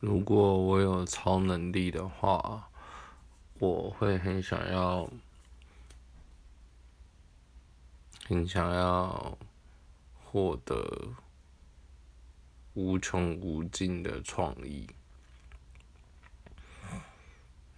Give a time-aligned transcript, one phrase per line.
[0.00, 2.70] 如果我有超能力的话，
[3.58, 5.06] 我会很想要，
[8.26, 9.36] 很想要
[10.24, 11.14] 获得
[12.72, 14.88] 无穷无尽的创意。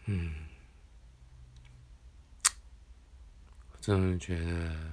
[0.04, 0.32] 嗯，
[3.80, 4.92] 真的觉得，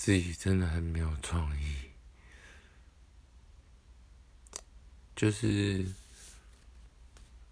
[0.00, 1.90] 自己真的很没有创意。
[5.14, 5.86] 就是，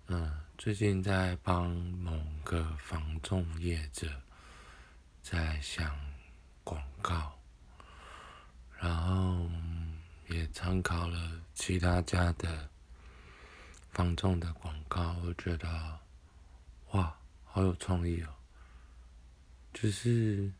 [0.07, 4.23] 嗯，最近在帮某个房仲业者
[5.23, 5.95] 在想
[6.65, 7.39] 广告，
[8.81, 9.47] 然后。
[10.29, 12.69] 也参考了其他家的
[13.93, 15.99] 房仲的广告，我觉得
[16.91, 18.29] 哇，好有创意哦！
[19.73, 20.53] 就是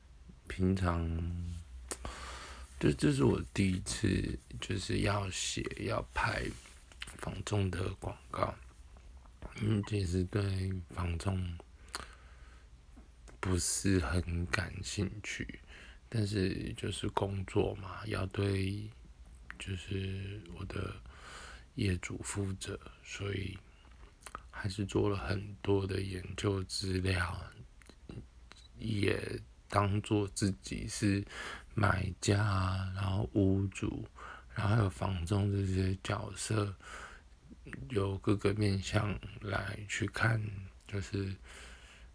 [0.47, 1.07] 平常，
[2.79, 6.45] 这这是我第一次就是要写要拍
[7.19, 8.55] 房仲的广告，
[9.61, 11.59] 嗯，其实对房仲
[13.41, 15.61] 不是很感兴趣，
[16.09, 18.89] 但是就是工作嘛，要对。
[19.61, 20.95] 就是我的
[21.75, 23.59] 业主负责，所以
[24.53, 27.45] 还是做了很多的研究资料，
[28.79, 29.21] 也
[29.69, 31.25] 当做自己是
[31.79, 34.05] 买家，然后屋主，
[34.53, 36.75] 然后还有房中这些角色，
[37.91, 40.43] 有各个面向来去看，
[40.89, 41.33] 就是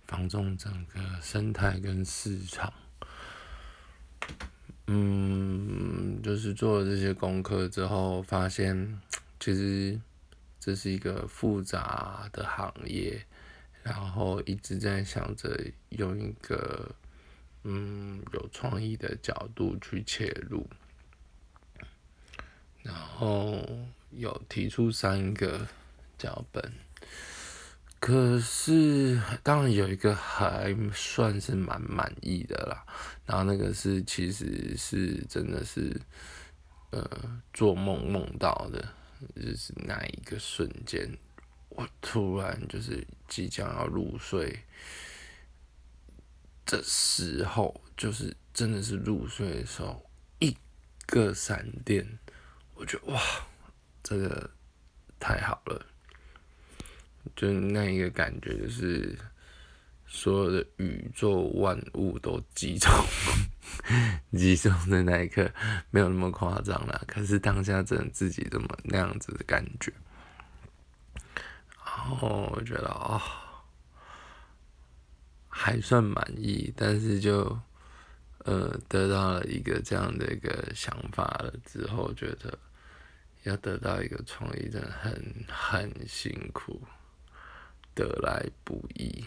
[0.04, 2.74] 房中整个生态跟市场。
[4.88, 9.00] 嗯，就是做了这些功课之后，发现
[9.40, 9.98] 其实
[10.60, 13.26] 这是一个复杂的行业，
[13.82, 16.94] 然后一直在想着用一个
[17.64, 20.68] 嗯有创意的角度去切入，
[22.82, 23.66] 然后
[24.12, 25.68] 有提出三个
[26.18, 26.74] 脚本。
[28.00, 32.86] 可是，当然有一个还算是蛮满意的啦。
[33.26, 36.02] 然后那个是，其实是真的是，
[36.90, 38.90] 呃，做梦梦到的，
[39.42, 41.18] 就是那一个瞬间，
[41.70, 44.60] 我突然就是即将要入睡
[46.66, 50.10] 的时候，就是真的是入睡的时候，
[50.40, 50.56] 一
[51.06, 52.20] 个闪电，
[52.76, 53.22] 我觉得哇，
[54.02, 54.50] 这个
[55.20, 55.86] 太好了。
[57.36, 59.18] 就那一个感觉，就是
[60.06, 62.92] 所有的宇宙万物都集中，
[64.38, 65.50] 集中的那一刻，
[65.90, 67.02] 没有那么夸张啦。
[67.08, 69.94] 可是当下真的自己这么那样子的感觉，
[71.78, 73.24] 然后我觉得啊，
[75.64, 77.58] 还算满意，但是就
[78.40, 82.60] 呃得到了一个这样的一个想法了之后，觉得
[83.44, 86.82] 要得到一个创意，真的很很辛苦。
[87.96, 89.24] 得来不易，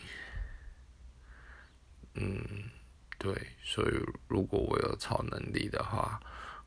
[2.14, 2.68] 嗯，
[3.16, 3.32] 对，
[3.62, 3.94] 所以
[4.28, 6.20] 如果我有超能力的话，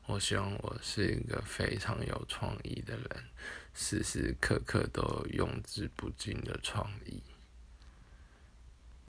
[0.06, 3.06] 我希望我是一个非常有创意的人，
[3.74, 7.22] 时时刻刻都有用之不尽的创意。